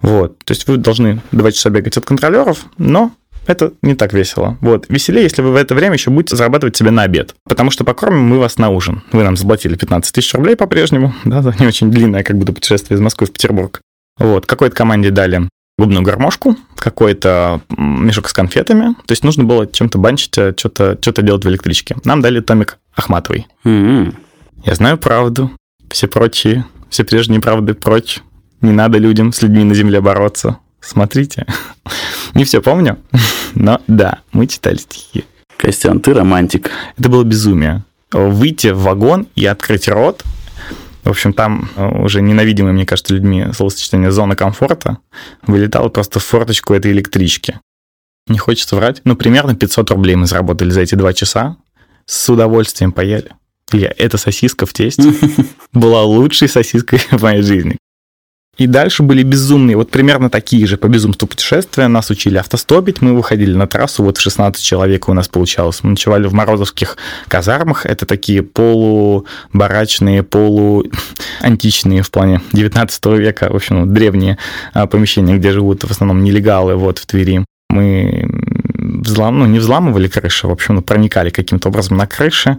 [0.00, 0.38] Вот.
[0.44, 3.12] То есть вы должны 2 часа бегать от контролеров, но
[3.46, 4.56] это не так весело.
[4.60, 4.86] Вот.
[4.88, 7.34] Веселее, если вы в это время еще будете зарабатывать себе на обед.
[7.44, 9.02] Потому что покормим мы вас на ужин.
[9.12, 11.14] Вы нам заплатили 15 тысяч рублей по-прежнему.
[11.24, 13.80] Да, за не очень длинное, как будто путешествие из Москвы в Петербург.
[14.18, 14.46] Вот.
[14.46, 18.94] Какой-то команде дали губную гармошку, какой-то мешок с конфетами.
[19.06, 21.96] То есть нужно было чем-то банчить, э, что-то что делать в электричке.
[22.04, 23.46] Нам дали томик Ахматовой.
[23.64, 24.14] Mm-hmm.
[24.64, 25.50] Я знаю правду.
[25.90, 28.20] Все прочие, все прежние правды прочь.
[28.60, 30.58] Не надо людям с людьми на земле бороться.
[30.80, 31.46] Смотрите.
[32.34, 32.98] Не все помню,
[33.54, 35.24] но да, мы читали стихи.
[35.56, 36.70] Костян, ты романтик.
[36.98, 37.84] Это было безумие.
[38.12, 40.22] Выйти в вагон и открыть рот
[41.04, 44.98] в общем, там э, уже ненавидимые, мне кажется, людьми словосочетание «зона комфорта»
[45.46, 47.60] вылетало просто в форточку этой электрички.
[48.26, 49.02] Не хочется врать.
[49.04, 51.56] Ну, примерно 500 рублей мы заработали за эти два часа.
[52.06, 53.32] С удовольствием поели.
[53.70, 55.12] Илья, эта сосиска в тесте
[55.72, 57.76] была лучшей сосиской в моей жизни.
[58.56, 61.88] И дальше были безумные, вот примерно такие же по безумству путешествия.
[61.88, 65.80] Нас учили автостопить, мы выходили на трассу, вот в 16 человек у нас получалось.
[65.82, 66.96] Мы ночевали в морозовских
[67.28, 74.38] казармах, это такие полубарачные, полуантичные в плане 19 века, в общем, древние
[74.72, 77.44] а, помещения, где живут в основном нелегалы вот в Твери.
[77.70, 78.28] Мы
[79.04, 82.58] взлом, ну, не взламывали крыши, в общем, проникали каким-то образом на крыши,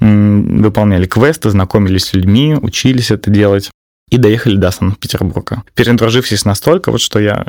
[0.00, 3.70] выполняли квесты, знакомились с людьми, учились это делать
[4.10, 5.62] и доехали до Санкт-Петербурга.
[5.74, 7.46] Передружившись настолько, вот что я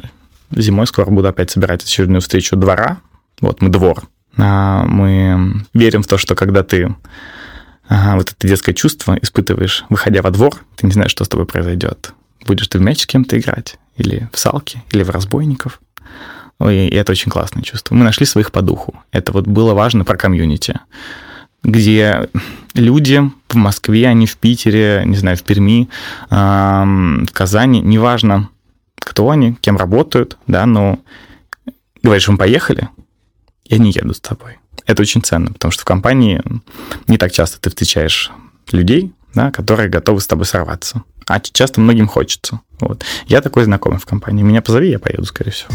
[0.51, 3.01] зимой скоро буду опять собирать очередную встречу двора.
[3.39, 4.03] Вот мы двор.
[4.37, 6.95] А, мы верим в то, что когда ты
[7.89, 12.13] вот это детское чувство испытываешь, выходя во двор, ты не знаешь, что с тобой произойдет.
[12.45, 15.81] Будешь ты в мяч с кем-то играть, или в салки, или в разбойников.
[16.59, 17.95] Ой, и это очень классное чувство.
[17.95, 18.93] Мы нашли своих по духу.
[19.11, 20.79] Это вот было важно про комьюнити
[21.63, 22.29] где
[22.73, 25.89] люди в Москве, они в Питере, не знаю, в Перми,
[26.29, 28.49] в Казани, неважно,
[28.95, 30.99] кто они, кем работают, да, но
[32.01, 32.89] говоришь, мы поехали,
[33.65, 34.57] и они едут с тобой.
[34.85, 36.41] Это очень ценно, потому что в компании
[37.07, 38.31] не так часто ты встречаешь
[38.71, 41.03] людей, да, которые готовы с тобой сорваться.
[41.27, 42.61] А часто многим хочется.
[42.79, 43.05] Вот.
[43.27, 44.43] Я такой знакомый в компании.
[44.43, 45.69] Меня позови, я поеду, скорее всего.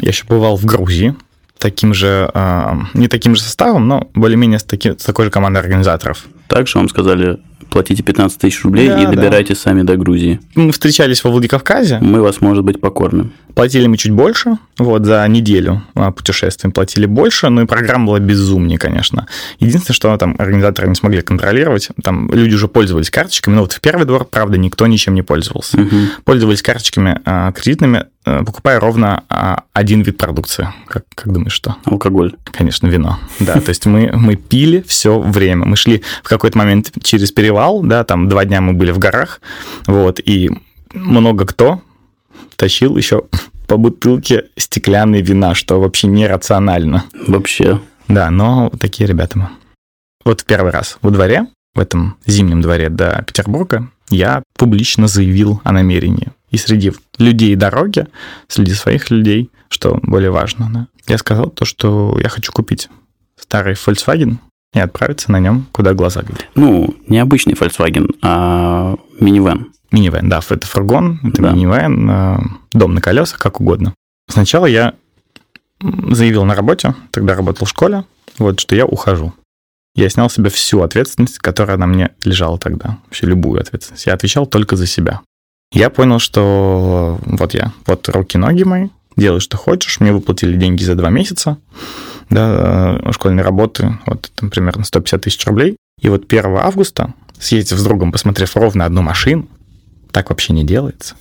[0.00, 1.14] Я еще бывал в Грузии,
[1.58, 5.58] таким же, э, не таким же составом, но более-менее с, таки, с такой же командой
[5.58, 6.24] организаторов.
[6.48, 7.38] Также вам сказали,
[7.70, 9.62] платите 15 тысяч рублей да, и добирайтесь да.
[9.62, 10.40] сами до Грузии.
[10.54, 11.98] Мы встречались во Владикавказе.
[12.00, 13.32] Мы вас, может быть, покормим.
[13.54, 18.18] Платили мы чуть больше, вот, за неделю а, путешествия платили больше, но и программа была
[18.20, 19.26] безумнее, конечно.
[19.58, 23.80] Единственное, что там организаторы не смогли контролировать, там люди уже пользовались карточками, но вот в
[23.80, 25.80] первый двор, правда, никто ничем не пользовался.
[25.80, 25.96] Угу.
[26.24, 30.68] Пользовались карточками а, кредитными, а, покупая ровно а, один вид продукции.
[30.86, 31.76] Как, как думаешь, что?
[31.84, 32.34] Алкоголь.
[32.44, 33.18] Конечно, вино.
[33.38, 35.66] Да, то есть мы, мы пили все время.
[35.66, 39.40] Мы шли в какой-то момент через перевал, да, там два дня мы были в горах,
[39.86, 40.50] вот, и
[40.92, 41.82] много кто
[42.56, 43.22] тащил еще
[43.66, 47.04] по бутылке стеклянной вина, что вообще нерационально.
[47.26, 47.80] Вообще.
[48.08, 49.48] Да, но такие ребята мы.
[50.24, 55.60] Вот в первый раз во дворе, в этом зимнем дворе до Петербурга, я публично заявил
[55.64, 56.32] о намерении.
[56.50, 58.06] И среди людей дороги,
[58.48, 60.70] среди своих людей, что более важно.
[60.72, 60.86] Да.
[61.06, 62.88] Я сказал то, что я хочу купить
[63.38, 64.36] старый Volkswagen
[64.74, 66.48] и отправиться на нем, куда глаза глядят.
[66.54, 69.72] Ну, не обычный Volkswagen, а минивэн.
[69.92, 71.50] Минивэн, да, это фургон, это Да.
[71.52, 72.38] минивэн, э,
[72.72, 73.94] дом на колесах, как угодно.
[74.28, 74.94] Сначала я
[75.80, 78.04] заявил на работе, тогда работал в школе,
[78.38, 79.32] вот, что я ухожу.
[79.96, 84.06] Я снял с себя всю ответственность, которая на мне лежала тогда, вообще любую ответственность.
[84.06, 85.22] Я отвечал только за себя.
[85.72, 90.00] Я понял, что вот я, вот руки-ноги мои, делай, что хочешь.
[90.00, 91.58] Мне выплатили деньги за два месяца
[92.30, 95.76] да, э, школьной работы, вот там примерно 150 тысяч рублей.
[96.00, 99.48] И вот 1 августа, съездив с другом, посмотрев ровно одну машину,
[100.12, 101.16] так вообще не делается,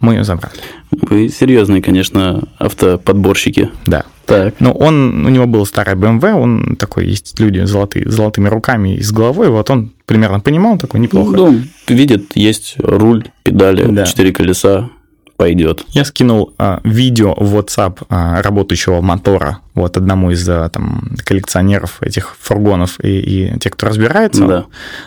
[0.00, 0.54] мы ее забрали.
[0.90, 3.70] Вы серьезные, конечно, автоподборщики.
[3.86, 4.04] Да.
[4.26, 4.54] Так.
[4.60, 8.94] Ну, он, у него была старая BMW, он такой, есть люди золотые, с золотыми руками
[8.94, 11.36] и с головой, вот он примерно понимал, такой неплохо.
[11.36, 14.06] Ну, видит, есть руль, педали, Да.
[14.06, 14.88] четыре колеса,
[15.36, 15.84] пойдет.
[15.88, 22.02] Я скинул а, видео в WhatsApp а, работающего мотора вот одному из а, там, коллекционеров
[22.02, 23.20] этих фургонов и,
[23.54, 24.46] и тех, кто разбирается.
[24.46, 24.64] Да.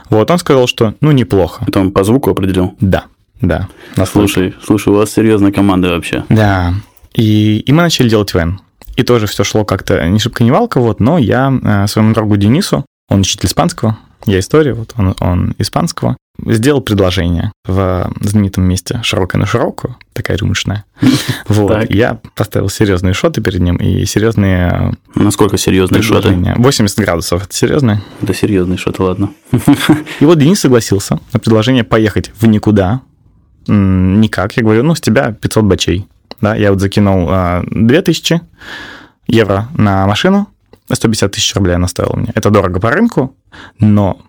[0.10, 1.64] Вот он сказал, что ну неплохо.
[1.66, 2.74] Потом по звуку определил.
[2.82, 3.06] Да,
[3.44, 3.68] да.
[3.98, 4.34] Настолько.
[4.34, 6.24] Слушай, слушай, у вас серьезная команда вообще.
[6.30, 6.74] Да.
[7.14, 8.60] И, и мы начали делать вен.
[8.96, 12.38] И тоже все шло как-то не шибко не валко, вот, но я э, своему другу
[12.38, 19.00] Денису, он учитель испанского, я история, вот он, он испанского, сделал предложение в знаменитом месте
[19.04, 20.86] «Широкая на широкую», такая рюмочная.
[21.48, 21.90] Вот.
[21.90, 26.30] Я поставил серьезные шоты перед ним и серьезные Насколько серьезные шоты?
[26.30, 26.56] предложения.
[26.58, 28.02] 80 градусов, это серьезно?
[28.22, 29.30] Да серьезные шоты, ладно.
[30.20, 33.02] И вот Денис согласился на предложение поехать в никуда.
[33.68, 34.58] Никак.
[34.58, 36.08] Я говорю, ну, с тебя 500 бачей.
[36.42, 38.42] Да, я вот закинул а, 2000
[39.28, 40.48] евро на машину,
[40.92, 42.32] 150 тысяч рублей она стоила мне.
[42.36, 43.36] Это дорого по рынку,
[43.80, 44.20] но,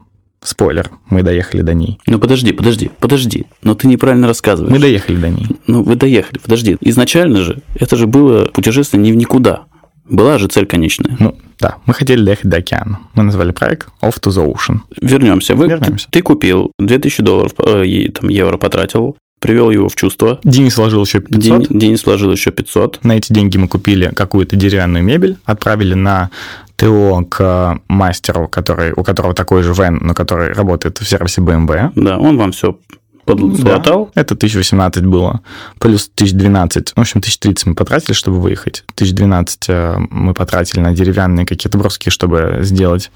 [0.42, 1.98] спойлер, мы доехали до ней.
[2.06, 3.46] Ну подожди, подожди, подожди.
[3.62, 4.72] Но ты неправильно рассказываешь.
[4.72, 5.48] Мы доехали до ней.
[5.66, 6.76] Ну, вы доехали, подожди.
[6.80, 9.64] Изначально же это же было путешествие не в никуда.
[10.04, 11.16] Была же цель конечная.
[11.18, 13.00] Ну, да, мы хотели доехать до океана.
[13.14, 14.80] Мы назвали проект Off to the Ocean.
[15.00, 15.54] Вернемся.
[15.54, 16.08] Вы, Вернемся.
[16.10, 20.40] Ты купил 2000 долларов, э, там, евро потратил, привел его в чувство.
[20.42, 21.42] Денис вложил еще 500.
[21.42, 23.04] Дени- Денис вложил еще 500.
[23.04, 26.30] На эти деньги мы купили какую-то деревянную мебель, отправили на
[26.76, 31.92] ТО к мастеру, который, у которого такой же вен, но который работает в сервисе BMW.
[31.94, 32.78] Да, он вам все
[33.26, 34.10] подлатал.
[34.14, 35.42] Да, это 1018 было,
[35.78, 38.84] плюс 1012, в общем, 1030 мы потратили, чтобы выехать.
[38.94, 43.10] 1012 э, мы потратили на деревянные какие-то броски, чтобы сделать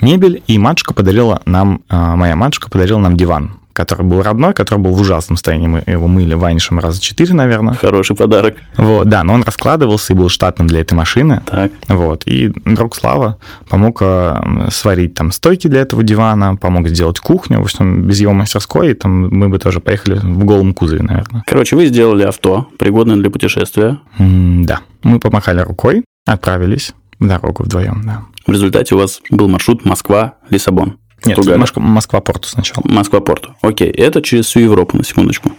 [0.00, 4.78] мебель, и матушка подарила нам, э, моя матушка подарила нам диван, который был родной, который
[4.78, 5.66] был в ужасном состоянии.
[5.66, 7.74] Мы его мыли ванишем раза четыре, наверное.
[7.74, 8.56] Хороший подарок.
[8.76, 11.42] Вот, да, но он раскладывался и был штатным для этой машины.
[11.46, 11.72] Так.
[11.88, 17.60] Вот, и друг Слава помог э, сварить там стойки для этого дивана, помог сделать кухню.
[17.60, 21.42] В общем, без его мастерской там мы бы тоже поехали в голом кузове, наверное.
[21.46, 23.98] Короче, вы сделали авто, пригодное для путешествия.
[24.18, 24.80] М, да.
[25.02, 28.22] Мы помахали рукой, отправились в дорогу вдвоем, да.
[28.46, 30.96] В результате у вас был маршрут Москва-Лиссабон.
[31.24, 31.38] Нет.
[31.58, 32.82] Москва- Москва-Порту сначала.
[32.86, 33.54] Москва-Порту.
[33.62, 35.52] Окей, это через всю Европу, на секундочку.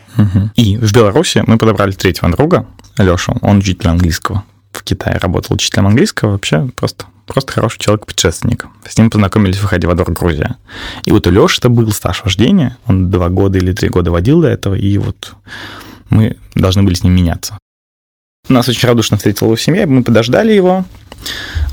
[0.56, 2.66] И в Беларуси мы подобрали третьего друга,
[2.98, 3.38] Лешу.
[3.42, 4.44] Он учитель английского.
[4.72, 6.32] В Китае работал учителем английского.
[6.32, 8.68] Вообще просто, просто хороший человек-путешественник.
[8.88, 10.56] С ним познакомились в выходе во двор Грузия.
[11.06, 12.78] И вот у Леши это был стаж вождения.
[12.88, 14.76] Он два года или три года водил до этого.
[14.76, 15.34] И вот
[16.10, 17.58] мы должны были с ним меняться.
[18.50, 19.86] Нас очень радушно встретила его семья.
[19.88, 20.86] Мы подождали его.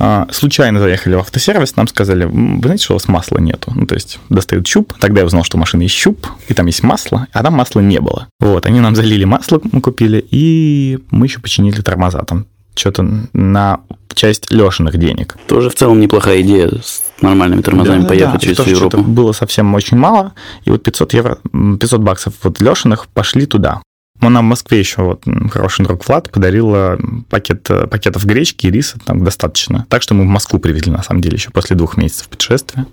[0.01, 3.73] А, Случайно заехали в автосервис, нам сказали, «М, вы знаете, что у вас масла нету?
[3.75, 6.67] Ну, то есть достают щуп, тогда я узнал, что у машины есть щуп, и там
[6.67, 8.29] есть масло, а там масла не было.
[8.41, 12.47] Вот, они нам залили масло, мы купили, и мы еще починили тормоза там.
[12.77, 13.81] Что-то на
[14.15, 15.37] часть Лешиных денег.
[15.49, 19.03] Тоже в целом неплохая идея с нормальными тормозами Да, поехать да, через всю Европу.
[19.03, 20.33] было совсем очень мало,
[20.65, 23.81] и вот 500 евро, м, 500 баксов вот Лешиных пошли туда.
[24.21, 28.71] Нам в Москве еще, вот хороший друг Влад, подарил э, пакет, э, пакетов гречки и
[28.71, 29.87] риса, там достаточно.
[29.89, 32.87] Так что мы в Москву привезли, на самом деле, еще после двух месяцев путешествия.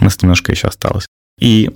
[0.00, 1.06] У нас немножко еще осталось.
[1.40, 1.70] И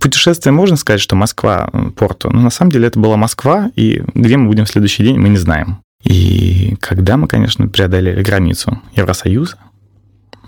[0.00, 4.02] путешествие, можно сказать, что Москва, м, Порту, но на самом деле это была Москва, и
[4.14, 5.78] где мы будем в следующий день, мы не знаем.
[6.02, 9.56] И когда мы, конечно, преодолели границу Евросоюза,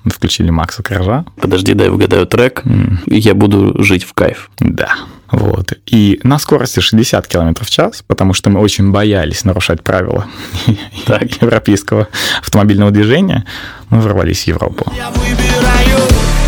[0.06, 2.62] мы включили Макса Коржа, Подожди, дай угадаю трек,
[3.06, 4.50] и я буду жить в кайф.
[4.60, 4.94] Да.
[5.32, 5.72] Вот.
[5.86, 10.26] И на скорости 60 км в час, потому что мы очень боялись нарушать правила
[11.06, 11.42] Так.
[11.42, 12.06] европейского
[12.40, 13.44] автомобильного движения,
[13.90, 14.90] мы ворвались в Европу.
[14.96, 15.98] Я выбираю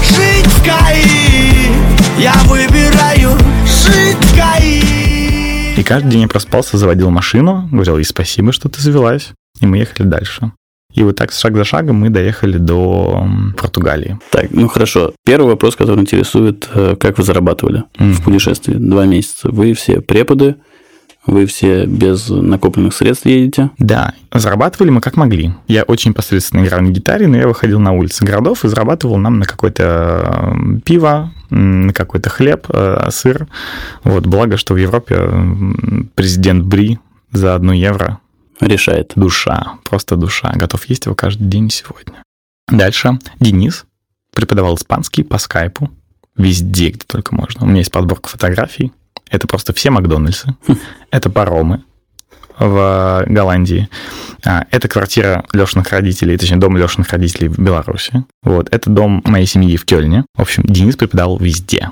[0.05, 1.73] жить в Каире
[2.17, 8.53] Я выбираю жить в Каире И каждый день я проспался, заводил машину, говорил ей спасибо,
[8.53, 10.53] что ты завелась, и мы ехали дальше.
[10.99, 13.25] И вот так шаг за шагом мы доехали до
[13.57, 14.19] Португалии.
[14.31, 15.13] Так, ну хорошо.
[15.25, 18.15] Первый вопрос, который интересует, э, как вы зарабатывали Мгм.
[18.15, 19.49] в путешествии два месяца.
[19.51, 20.57] Вы все преподы,
[21.27, 23.71] Вы все без накопленных средств едете?
[23.79, 25.53] Да, зарабатывали мы как могли.
[25.67, 29.39] Я очень посредственно играл на гитаре, но я выходил на улицы городов и зарабатывал нам
[29.39, 30.57] на какое-то
[30.87, 33.47] пиво, на какой-то хлеб, э, сыр.
[34.05, 35.17] Вот, благо, что в Европе
[36.15, 36.99] президент Бри
[37.31, 38.19] за одну евро
[38.61, 39.13] решает.
[39.17, 40.53] Душа, просто душа.
[40.55, 42.23] Готов есть его каждый день сегодня.
[42.69, 43.85] Дальше Денис
[44.35, 45.91] преподавал испанский по скайпу
[46.37, 47.65] везде, где только можно.
[47.65, 48.93] У меня есть подборка фотографий.
[49.31, 50.57] Это просто все Макдональдсы.
[51.11, 51.83] Это паромы
[52.59, 53.89] в Голландии.
[54.45, 58.25] А, это квартира Лешиных родителей, точнее, дом Лешиных родителей в Беларуси.
[58.43, 60.25] Вот, это дом моей семьи в Кёльне.
[60.35, 61.91] В общем, Денис преподавал везде.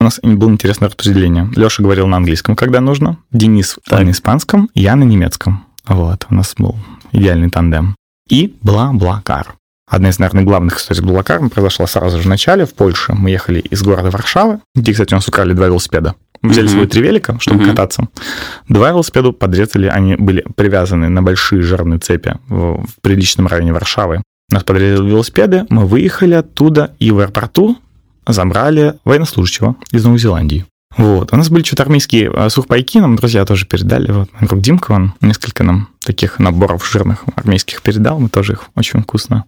[0.00, 1.50] У нас было интересное распределение.
[1.56, 3.18] Леша говорил на английском, когда нужно.
[3.32, 4.02] Денис так.
[4.02, 5.64] на испанском, я на немецком.
[5.86, 6.76] Вот, у нас был
[7.12, 7.94] идеальный тандем.
[8.28, 9.54] И Бла-Блакар.
[9.86, 13.12] Одна из, наверное, главных историй с Блаблакаром произошла сразу же в начале, в Польше.
[13.12, 16.14] Мы ехали из города Варшавы, где, кстати, у нас украли два велосипеда.
[16.40, 16.72] Мы взяли mm-hmm.
[16.72, 17.70] свой три велика, чтобы mm-hmm.
[17.70, 18.08] кататься.
[18.68, 24.22] Два велосипеда подрезали, они были привязаны на большие жирные цепи в, в приличном районе Варшавы.
[24.50, 27.78] Нас подрезали велосипеды, мы выехали оттуда и в аэропорту
[28.26, 30.64] забрали военнослужащего из Новой Зеландии.
[30.96, 31.32] Вот.
[31.32, 34.10] У нас были что-то армейские а, сухпайки, нам друзья тоже передали.
[34.12, 39.02] Вот, друг Димка, он несколько нам таких наборов жирных армейских передал, мы тоже их очень
[39.02, 39.44] вкусно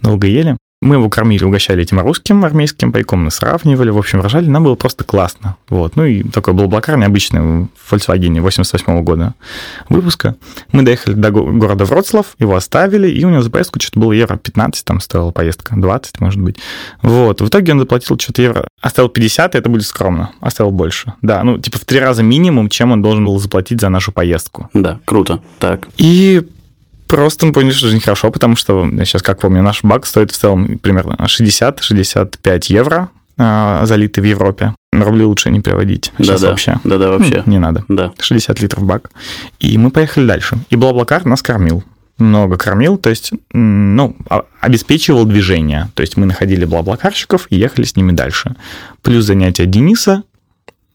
[0.00, 0.56] долго ели.
[0.80, 4.76] Мы его кормили, угощали этим русским армейским пайком, мы сравнивали, в общем, рожали, нам было
[4.76, 5.56] просто классно.
[5.68, 5.96] Вот.
[5.96, 9.34] Ну и такой был блокар необычный в Volkswagen 88 года
[9.88, 10.36] выпуска.
[10.70, 14.36] Мы доехали до города Вроцлав, его оставили, и у него за поездку что-то было евро
[14.36, 16.58] 15, там стоила поездка, 20, может быть.
[17.02, 17.40] Вот.
[17.40, 21.14] В итоге он заплатил что-то евро, оставил 50, и это будет скромно, оставил больше.
[21.22, 24.70] Да, ну, типа в три раза минимум, чем он должен был заплатить за нашу поездку.
[24.74, 25.40] Да, круто.
[25.58, 25.88] Так.
[25.96, 26.46] И
[27.08, 30.36] Просто мы поняли, что жизнь хорошо, потому что, сейчас как помню, наш бак стоит в
[30.36, 34.74] целом примерно 60-65 евро, э, залитый в Европе.
[34.92, 36.12] Рубли лучше не переводить.
[36.18, 36.78] Сейчас да, вообще.
[36.84, 37.42] Да, да, вообще.
[37.46, 37.84] Не надо.
[37.88, 38.12] Да.
[38.18, 39.10] 60 литров бак.
[39.58, 40.58] И мы поехали дальше.
[40.70, 41.82] И Блаблакар нас кормил.
[42.18, 44.16] Много кормил, то есть, ну,
[44.60, 45.88] обеспечивал движение.
[45.94, 48.56] То есть мы находили блаблакарщиков и ехали с ними дальше.
[49.02, 50.24] Плюс занятия Дениса,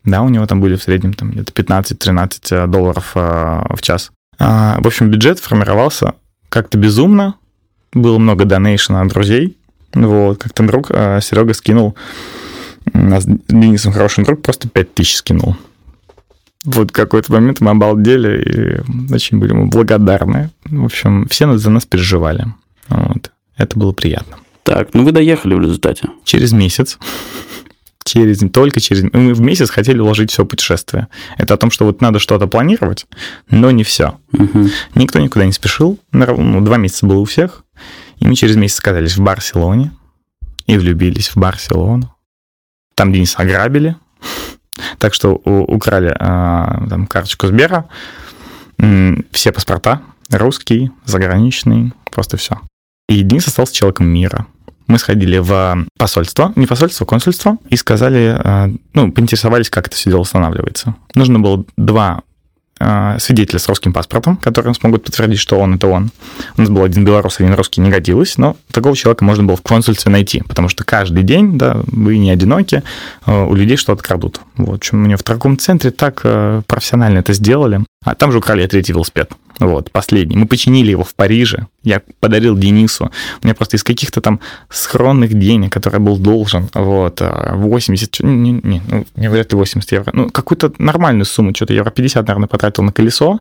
[0.03, 4.11] да, у него там были в среднем там где-то 15-13 долларов э, в час.
[4.39, 6.15] А, в общем, бюджет формировался
[6.49, 7.35] как-то безумно.
[7.93, 9.57] Было много донейшена от друзей.
[9.93, 11.95] Вот, как-то друг а, Серега скинул,
[12.93, 15.55] у нас с Денисом хороший друг, просто 5 тысяч скинул.
[16.65, 20.49] Вот какой-то момент мы обалдели и очень были ему благодарны.
[20.65, 22.45] В общем, все за нас переживали.
[22.87, 23.31] Вот.
[23.57, 24.37] Это было приятно.
[24.63, 26.07] Так, ну вы доехали в результате.
[26.23, 26.97] Через месяц
[28.03, 29.03] через, только через...
[29.13, 31.07] Мы в месяц хотели уложить все путешествие.
[31.37, 33.05] Это о том, что вот надо что-то планировать,
[33.49, 34.19] но не все.
[34.33, 34.67] Угу.
[34.95, 35.99] Никто никуда не спешил.
[36.11, 37.63] Ну, два месяца было у всех.
[38.17, 39.91] И мы через месяц оказались в Барселоне
[40.65, 42.15] и влюбились в Барселону.
[42.95, 43.95] Там Дениса ограбили.
[44.97, 47.87] Так что украли а, там, карточку Сбера,
[49.31, 52.59] все паспорта, русский, заграничный, просто все.
[53.07, 54.47] И Денис остался человеком мира
[54.87, 60.09] мы сходили в посольство, не посольство, консульство, и сказали, э, ну, поинтересовались, как это все
[60.09, 60.95] дело устанавливается.
[61.15, 62.21] Нужно было два
[62.79, 66.11] э, свидетеля с русским паспортом, которые смогут подтвердить, что он это он.
[66.57, 69.61] У нас был один белорус, один русский, не годилось, но такого человека можно было в
[69.61, 72.83] консульстве найти, потому что каждый день, да, вы не одиноки,
[73.25, 74.41] у людей что-то крадут.
[74.57, 76.21] Вот, в общем, мне в торговом центре так
[76.67, 77.81] профессионально это сделали.
[78.05, 79.31] А там же украли третий велосипед.
[79.59, 80.35] Вот, последний.
[80.35, 81.67] Мы починили его в Париже.
[81.83, 83.11] Я подарил Денису.
[83.41, 84.39] У меня просто из каких-то там
[84.69, 89.91] схронных денег, которые был должен, вот, 80, а, не, не, ну, не вряд ли 80
[89.91, 93.39] евро, ну, какую-то нормальную сумму, что-то евро 50, наверное, потратил на колесо.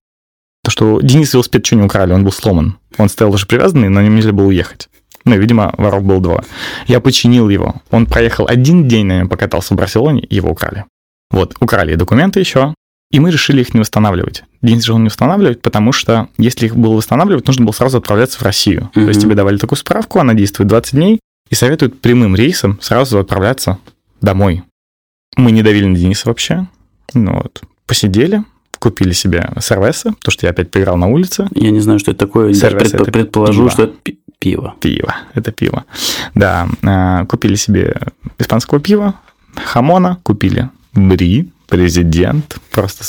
[0.64, 2.79] То, что Денис велосипед что не украли, он был сломан.
[2.98, 4.88] Он стоял уже привязанный, на нем нельзя было уехать.
[5.25, 6.44] Ну, видимо, воров был два.
[6.87, 7.77] Я починил его.
[7.90, 10.85] Он проехал один день на нем покатался в Барселоне, его украли.
[11.31, 12.75] Вот, украли документы еще,
[13.12, 14.44] и мы решили их не восстанавливать.
[14.62, 18.42] Денис решил не восстанавливать, потому что если их было восстанавливать, нужно было сразу отправляться в
[18.42, 18.90] Россию.
[18.94, 19.03] Mm-hmm.
[19.05, 21.20] То есть тебе давали такую справку, она действует 20 дней,
[21.51, 23.79] и советуют прямым рейсом сразу отправляться
[24.22, 24.62] домой.
[25.37, 26.66] Мы не давили на Дениса вообще.
[27.12, 28.42] Ну вот, посидели,
[28.79, 31.48] купили себе сервесы, то, что я опять поиграл на улице.
[31.54, 32.54] Я не знаю, что это такое.
[32.54, 33.71] Сервес Предп- предположу, пиво.
[33.71, 33.94] что это
[34.38, 34.75] пиво.
[34.81, 35.85] Пиво, это пиво.
[36.35, 37.96] Да, а, купили себе
[38.38, 39.17] испанского пива,
[39.54, 43.02] хамона, купили бри, президент, просто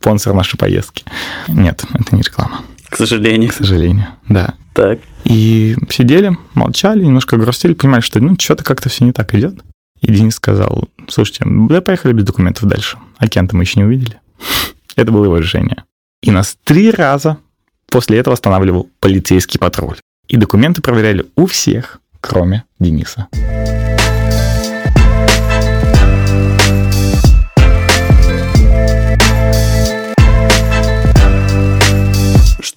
[0.00, 1.04] спонсор нашей поездки.
[1.46, 2.62] Нет, это не реклама.
[2.88, 3.48] К сожалению.
[3.48, 4.54] К сожалению, да.
[4.74, 4.98] Так.
[5.22, 9.54] И сидели, молчали, немножко грустили, понимали, что ну что-то как-то все не так идет.
[10.00, 12.98] И Денис сказал, слушайте, да поехали без документов дальше.
[13.18, 14.18] Океан-то мы еще не увидели.
[14.96, 15.84] Это было его решение.
[16.20, 17.36] И нас три раза
[17.86, 19.98] после этого останавливал полицейский патруль.
[20.26, 23.28] И документы проверяли у всех, кроме Дениса.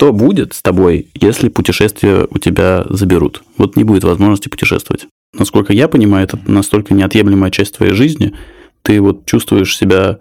[0.02, 3.44] Что будет с тобой, если путешествие у тебя заберут?
[3.60, 5.06] Вот не будет возможности путешествовать.
[5.38, 8.34] Насколько я понимаю, это настолько неотъемлемая часть твоей жизни.
[8.82, 10.18] Ты вот чувствуешь себя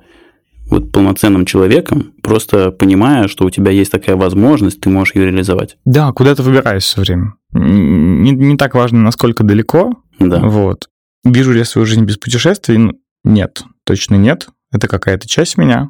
[0.66, 5.78] вот полноценным человеком, просто понимая, что у тебя есть такая возможность, ты можешь ее реализовать.
[5.86, 7.36] Да, куда ты выбираешь все время.
[7.54, 9.94] Не, не так важно, насколько далеко.
[10.18, 10.40] Да.
[10.40, 10.90] Вот.
[11.24, 12.92] Вижу ли я свою жизнь без путешествий?
[13.24, 14.50] Нет, точно нет.
[14.72, 15.88] Это какая-то часть меня.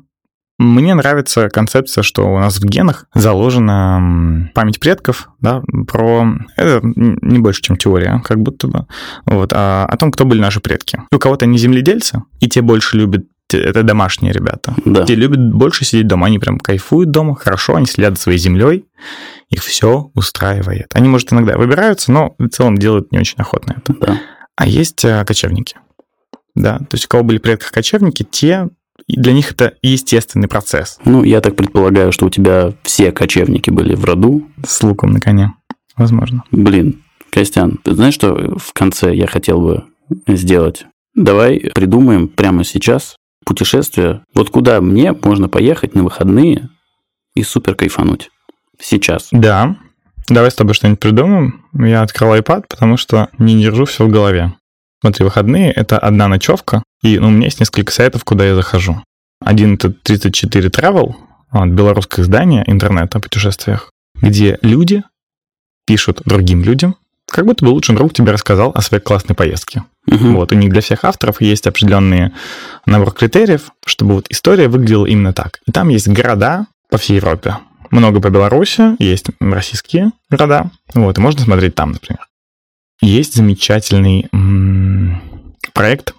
[0.61, 6.35] Мне нравится концепция, что у нас в генах заложена память предков, да, про...
[6.55, 8.87] Это не больше, чем теория, как будто бы.
[9.25, 11.01] Вот, а о том, кто были наши предки.
[11.11, 14.75] У кого-то они земледельцы, и те больше любят это домашние ребята.
[14.85, 15.05] Да.
[15.05, 18.85] Те любят больше сидеть дома, они прям кайфуют дома, хорошо, они следят за своей землей,
[19.49, 20.89] их все устраивает.
[20.93, 23.95] Они, может, иногда выбираются, но в целом делают не очень охотно это.
[23.99, 24.21] Да.
[24.57, 25.77] А есть э, кочевники.
[26.55, 28.69] Да, то есть у кого были в предках кочевники, те
[29.09, 30.99] для них это естественный процесс.
[31.05, 34.49] Ну, я так предполагаю, что у тебя все кочевники были в роду.
[34.65, 35.55] С луком на коне.
[35.97, 36.45] Возможно.
[36.51, 39.85] Блин, Костян, ты знаешь, что в конце я хотел бы
[40.27, 40.87] сделать?
[41.15, 44.25] Давай придумаем прямо сейчас путешествие.
[44.35, 46.69] Вот куда мне можно поехать на выходные
[47.35, 48.31] и супер кайфануть.
[48.79, 49.29] Сейчас.
[49.33, 49.77] Да.
[50.29, 51.65] Давай с тобой что-нибудь придумаем.
[51.75, 54.55] Я открыл iPad, потому что не держу все в голове.
[55.01, 59.03] Смотри, выходные— это одна ночевка, и ну, у меня есть несколько сайтов, куда я захожу.
[59.43, 61.15] Один— это 34 Travel,
[61.51, 65.03] вот, белорусское издание интернета о путешествиях, где люди
[65.87, 66.97] пишут другим людям,
[67.27, 69.85] как будто бы лучший друг тебе рассказал о своей классной поездке.
[70.07, 70.37] Мгм.
[70.37, 72.33] Вот, у них для всех авторов есть определенные
[72.87, 75.61] набор критериев, чтобы вот история выглядела именно так.
[75.67, 77.57] И там есть города по всей Европе.
[77.91, 80.71] Много по Беларуси, есть российские города.
[80.95, 82.27] Вот, и можно смотреть там, например.
[83.01, 85.23] Есть замечательный м,
[85.73, 86.15] проект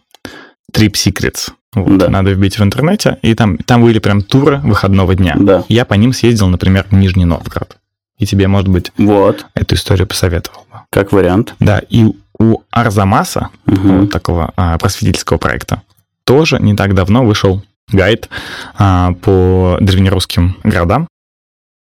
[0.74, 1.52] Trip Secrets.
[1.74, 2.10] Вот, Да.
[2.10, 5.36] Надо вбить в интернете, и там, там были прям туры выходного дня.
[5.40, 5.64] Да.
[5.70, 7.78] Я по ним съездил, например, в Нижний Новгород.
[8.18, 10.80] И тебе, может быть, Вот, эту историю посоветовал бы.
[10.90, 11.56] как вариант.
[11.60, 12.06] Да, и
[12.40, 14.02] у Арзамаса, Мгм.
[14.02, 15.82] вот такого а, просветительского проекта,
[16.26, 18.30] тоже не так давно вышел гайд
[18.78, 21.08] а, по древнерусским городам.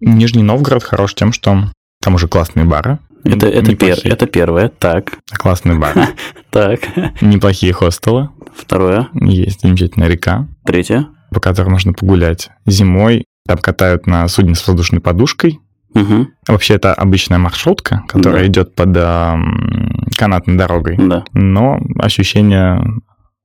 [0.00, 1.70] Нижний Новгород хорош тем, что
[2.00, 2.98] там уже классные бары.
[3.24, 4.68] Это, это, пер- это первое.
[4.68, 6.08] Так, классные бары,
[6.50, 6.80] так.
[7.20, 9.08] неплохие хостелы, Второе.
[9.14, 11.06] есть замечательная река, Третье.
[11.30, 13.24] по которой можно погулять зимой.
[13.46, 15.58] Там катают на судне с воздушной подушкой.
[15.94, 16.28] Угу.
[16.48, 18.46] Вообще это обычная маршрутка, которая Да.
[18.48, 20.96] идет под м, канатной дорогой.
[20.96, 22.82] Да, но ощущения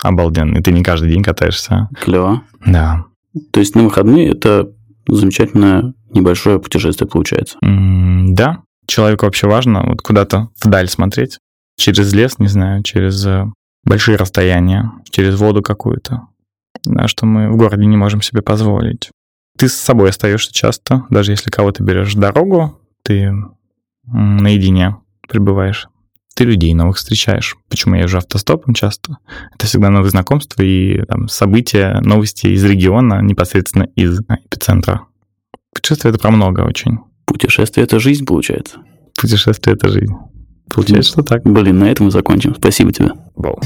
[0.01, 0.61] обалденные.
[0.61, 1.89] Ты не каждый день катаешься.
[1.99, 2.43] клево.
[2.65, 3.05] Да.
[3.51, 4.69] То есть на выходные это
[5.09, 7.57] замечательное небольшое путешествие получается.
[7.63, 8.59] М, Да.
[8.87, 11.39] Человеку вообще важно вот куда-то вдаль смотреть.
[11.77, 13.45] Через лес, не знаю, через э,
[13.83, 16.27] большие расстояния, через воду какую-то.
[16.83, 19.11] Да, что мы в городе не можем себе позволить.
[19.57, 23.33] Ты с собой остаешься часто, даже если кого-то берешь дорогу, ты
[24.05, 25.87] наедине пребываешь.
[26.35, 27.57] Ты людей новых встречаешь.
[27.67, 29.17] Почему я езжу автостопом часто?
[29.55, 35.07] Это всегда новые знакомства и там, события, новости из региона, непосредственно из эпицентра.
[35.73, 36.99] Путешествие— это про много очень.
[37.27, 38.77] Путешествие это жизнь получается.
[39.19, 40.13] Путешествие— это жизнь.
[40.73, 41.43] Получается, что так.
[41.43, 42.55] Блин, на этом мы закончим.
[42.55, 43.11] Спасибо тебе.
[43.35, 43.59] Вау.